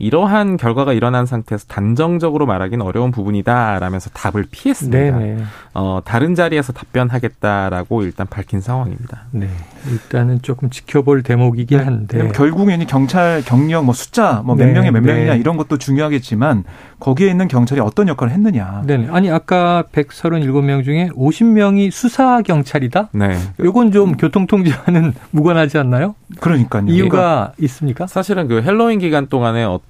[0.00, 5.18] 이러한 결과가 일어난 상태에서 단정적으로 말하기는 어려운 부분이다라면서 답을 피했습니다.
[5.18, 5.44] 네네.
[5.74, 9.26] 어, 다른 자리에서 답변하겠다라고 일단 밝힌 상황입니다.
[9.30, 9.48] 네.
[9.90, 11.84] 일단은 조금 지켜볼 대목이긴 네.
[11.84, 14.72] 한데 결국에는 경찰 경력 뭐 숫자 뭐몇 네.
[14.72, 15.38] 명이 몇 명이냐 네.
[15.38, 16.64] 이런 것도 중요하겠지만
[16.98, 18.82] 거기에 있는 경찰이 어떤 역할을 했느냐.
[18.86, 19.06] 네.
[19.10, 23.10] 아니 아까 137명 중에 50명이 수사 경찰이다.
[23.12, 23.36] 네.
[23.60, 26.14] 요건 좀 교통 통제와는 무관하지 않나요?
[26.40, 26.86] 그러니까요.
[26.88, 28.06] 이유가 그러니까 있습니까?
[28.06, 29.89] 사실은 그 헬로윈 기간 동안에 어떤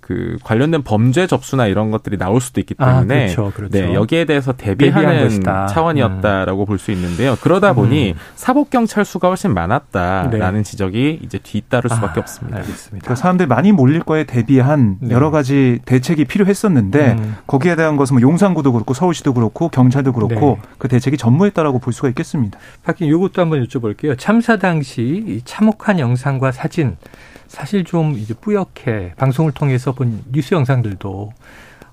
[0.00, 3.78] 그 관련된 범죄 접수나 이런 것들이 나올 수도 있기 아, 때문에 아, 그렇죠, 그렇죠.
[3.78, 6.66] 네, 여기에 대해서 대비하는 차원이었다라고 음.
[6.66, 7.36] 볼수 있는데요.
[7.40, 8.18] 그러다 보니 음.
[8.34, 10.62] 사법 경찰 수가 훨씬 많았다라는 네.
[10.62, 12.58] 지적이 이제 뒤따를 수밖에 아, 없습니다.
[12.58, 13.04] 알겠습니다.
[13.04, 15.14] 그러니까 사람들이 많이 몰릴 거에 대비한 네.
[15.14, 17.36] 여러 가지 대책이 필요했었는데 음.
[17.46, 20.68] 거기에 대한 것은 뭐 용산구도 그렇고 서울시도 그렇고 경찰도 그렇고 네.
[20.78, 22.58] 그 대책이 전무했다라고 볼 수가 있겠습니다.
[22.84, 24.18] 박긴 이것도 한번 여쭤볼게요.
[24.18, 26.96] 참사 당시 참혹한 영상과 사진
[27.48, 31.32] 사실 좀 이제 뿌옇게 방송을 통해서 본 뉴스 영상들도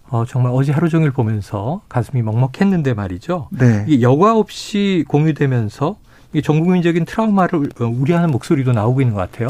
[0.10, 3.50] 어, 정말 어제 하루 종일 보면서 가슴이 먹먹했는데 말이죠.
[3.52, 3.86] 네.
[3.88, 5.98] 이게 여과 없이 공유되면서
[6.42, 9.50] 전국민적인 트라우마를 어, 우려하는 목소리도 나오고 있는 것 같아요.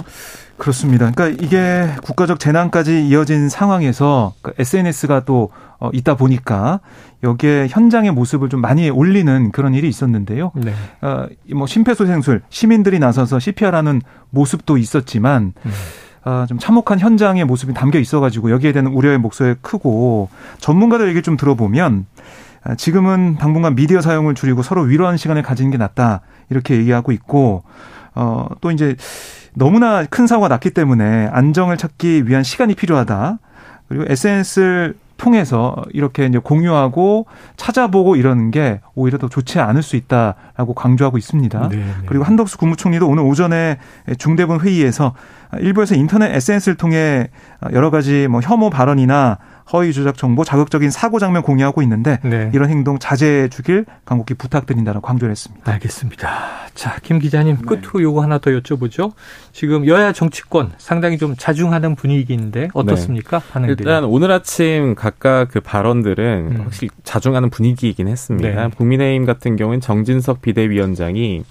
[0.58, 1.12] 그렇습니다.
[1.12, 6.80] 그러니까 이게 국가적 재난까지 이어진 상황에서 SNS가 그또 어, 있다 보니까
[7.24, 10.52] 여기에 현장의 모습을 좀 많이 올리는 그런 일이 있었는데요.
[10.56, 10.74] 네.
[11.02, 15.72] 어, 뭐 심폐소생술 시민들이 나서서 CPR하는 모습도 있었지만 음.
[16.26, 21.36] 어, 좀 참혹한 현장의 모습이 담겨 있어가지고 여기에 대한 우려의 목소리 크고 전문가들 얘기 좀
[21.36, 22.13] 들어보면 아,
[22.78, 27.64] 지금은 당분간 미디어 사용을 줄이고 서로 위로하는 시간을 가지는 게 낫다 이렇게 얘기하고 있고
[28.16, 28.96] 어, 또 이제
[29.54, 33.40] 너무나 큰 사고가 났기 때문에 안정을 찾기 위한 시간이 필요하다.
[33.88, 40.74] 그리고 SNS를 통해서 이렇게 이제 공유하고 찾아보고 이러는 게 오히려 더 좋지 않을 수 있다라고
[40.74, 41.70] 강조하고 있습니다.
[41.70, 41.84] 네네.
[41.84, 41.94] 네.
[42.08, 43.78] 그리고 한덕수 국무총리도 오늘 오전에
[44.18, 45.14] 중대본 회의에서
[45.60, 47.30] 일부에서 인터넷 SNS를 통해
[47.74, 49.38] 여러 가지 뭐 혐오 발언이나
[49.72, 52.52] 허위 조작 정보, 자극적인 사고 장면 공유하고 있는데 네.
[52.54, 55.72] 이런 행동 자제해 주길 간곡히 부탁드린다라고 강조를 했습니다.
[55.72, 56.30] 알겠습니다.
[56.76, 57.62] 자, 김 기자님 네.
[57.66, 59.14] 끝으로 요거 하나 더 여쭤보죠.
[59.52, 63.40] 지금 여야 정치권 상당히 좀 자중하는 분위기인데 어떻습니까?
[63.40, 63.52] 네.
[63.52, 63.78] 반응들이.
[63.80, 66.62] 일단 오늘 아침 각각 그 발언들은 음.
[66.64, 68.50] 확실히 자중하는 분위기이긴 했습니다.
[68.50, 68.70] 네.
[68.76, 71.44] 국민의힘 같은 경우는 정진석 비대위원장이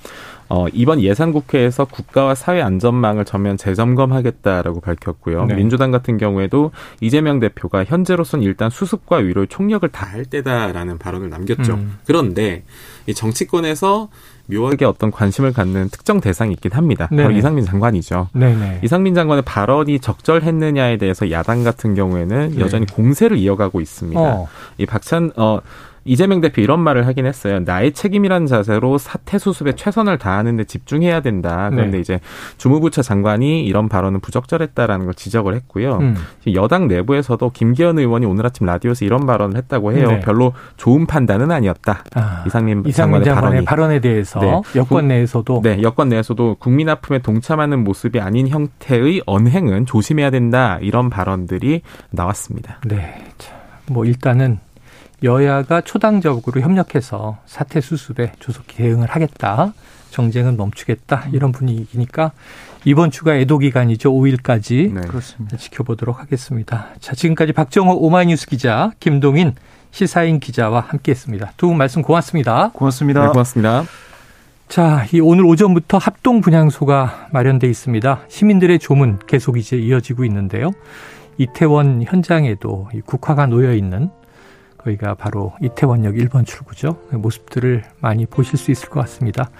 [0.54, 5.46] 어, 이번 예산국회에서 국가와 사회 안전망을 전면 재점검하겠다라고 밝혔고요.
[5.46, 5.54] 네.
[5.54, 11.72] 민주당 같은 경우에도 이재명 대표가 현재로선 일단 수습과 위로의 총력을 다할 때다라는 발언을 남겼죠.
[11.72, 11.96] 음.
[12.04, 12.64] 그런데
[13.06, 14.10] 이 정치권에서
[14.46, 17.08] 묘하게 어떤 관심을 갖는 특정 대상이 있긴 합니다.
[17.10, 18.28] 네 바로 이상민 장관이죠.
[18.34, 18.80] 네네.
[18.84, 22.60] 이상민 장관의 발언이 적절했느냐에 대해서 야당 같은 경우에는 네.
[22.60, 24.20] 여전히 공세를 이어가고 있습니다.
[24.20, 24.48] 어.
[24.76, 25.60] 이 박찬 어
[26.04, 27.60] 이재명 대표 이런 말을 하긴 했어요.
[27.60, 31.68] 나의 책임이라는 자세로 사태 수습에 최선을 다하는 데 집중해야 된다.
[31.70, 32.00] 그런데 네.
[32.00, 32.20] 이제
[32.58, 35.98] 주무부처 장관이 이런 발언은 부적절했다라는 걸 지적을 했고요.
[35.98, 36.16] 음.
[36.54, 40.08] 여당 내부에서도 김기현 의원이 오늘 아침 라디오에서 이런 발언을 했다고 해요.
[40.08, 40.20] 네.
[40.20, 42.04] 별로 좋은 판단은 아니었다.
[42.14, 44.60] 아, 이상민, 이상민 장관의, 발언에 대해서 네.
[44.76, 50.78] 여권 내에서도 네, 여권 내에서도 국민 아픔에 동참하는 모습이 아닌 형태의 언행은 조심해야 된다.
[50.80, 52.80] 이런 발언들이 나왔습니다.
[52.86, 53.24] 네.
[53.38, 53.52] 자,
[53.86, 54.58] 뭐 일단은
[55.22, 59.72] 여야가 초당적으로 협력해서 사태 수습에 조속히 대응을 하겠다.
[60.10, 61.28] 정쟁은 멈추겠다.
[61.32, 62.32] 이런 분위기니까
[62.84, 64.12] 이번 주가 애도 기간이죠.
[64.12, 65.00] 5일까지 네.
[65.02, 65.56] 그렇습니다.
[65.56, 66.88] 지켜보도록 하겠습니다.
[67.00, 69.54] 자, 지금까지 박정호 오마이뉴스 기자, 김동인
[69.90, 71.52] 시사인 기자와 함께했습니다.
[71.56, 72.70] 두 분 말씀 고맙습니다.
[72.74, 73.22] 고맙습니다.
[73.22, 73.84] 네, 고맙습니다.
[74.68, 78.20] 자, 이 오늘 오전부터 합동 분향소가 마련돼 있습니다.
[78.28, 80.72] 시민들의 조문 계속 이제 이어지고 있는데요.
[81.38, 84.10] 이태원 현장에도 국화가 놓여 있는
[84.84, 86.98] 거기가 바로 이태원역 1번 출구죠.
[87.10, 89.50] 그 모습들을 많이 보실 수 있을 것 같습니다.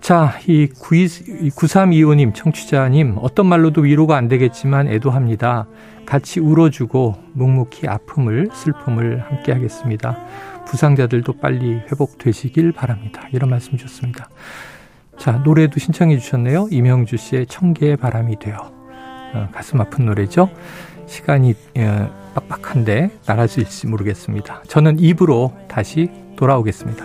[0.00, 5.66] 자, 이 9325님, 청취자님, 어떤 말로도 위로가 안 되겠지만 애도합니다.
[6.06, 10.18] 같이 울어주고 묵묵히 아픔을, 슬픔을 함께 하겠습니다.
[10.66, 13.28] 부상자들도 빨리 회복되시길 바랍니다.
[13.32, 14.28] 이런 말씀 주셨습니다.
[15.18, 16.68] 자, 노래도 신청해 주셨네요.
[16.70, 18.56] 이명주 씨의 청개의 바람이 되어.
[19.34, 20.50] 어, 가슴 아픈 노래죠.
[21.12, 23.10] 시간이 어, 빡빡한데
[23.44, 24.62] 있을지 모르겠습니다.
[24.66, 27.04] 저는 입으로 다시 돌아오겠습니다.